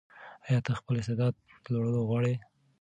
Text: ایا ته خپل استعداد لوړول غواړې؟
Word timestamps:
ایا 0.47 0.59
ته 0.65 0.71
خپل 0.79 0.93
استعداد 0.97 1.33
لوړول 1.73 2.03
غواړې؟ 2.09 2.35